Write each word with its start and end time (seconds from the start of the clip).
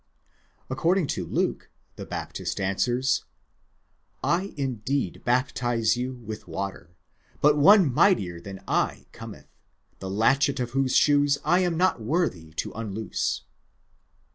"® 0.69 0.75
Accor 0.75 0.95
ding 0.95 1.05
to 1.05 1.27
Luke, 1.27 1.69
the 1.95 2.07
Baptist 2.07 2.59
answers, 2.59 3.25
J 4.25 4.51
indeed 4.57 5.21
baptize 5.23 5.95
you 5.95 6.15
with 6.15 6.47
water; 6.47 6.95
but 7.39 7.55
one 7.55 7.93
mightier 7.93 8.41
than 8.41 8.61
I 8.67 9.05
cometh, 9.11 9.51
the 9.99 10.09
latchet 10.09 10.59
of 10.59 10.71
whose 10.71 10.95
shoes 10.95 11.37
lam 11.45 11.77
not 11.77 12.01
worthy 12.01 12.51
to 12.53 12.71
unloose. 12.71 13.43